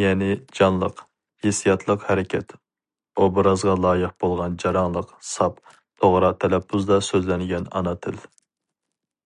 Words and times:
يەنى 0.00 0.28
جانلىق، 0.58 1.00
ھېسسىياتلىق 1.46 2.04
ھەرىكەت، 2.10 2.54
ئوبرازغا 3.24 3.74
لايىق 3.86 4.14
بولغان 4.26 4.54
جاراڭلىق، 4.64 5.10
ساپ، 5.30 5.58
توغرا 6.04 6.30
تەلەپپۇزدا 6.46 7.00
سۆزلەنگەن 7.08 7.68
ئانا 7.80 7.96
تىل. 8.06 8.22